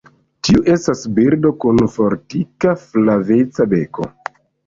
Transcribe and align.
Tiu 0.47 0.61
estas 0.75 1.03
birdo 1.17 1.51
kun 1.65 1.83
fortika, 1.97 2.73
flaveca 2.85 3.69
beko. 3.75 4.09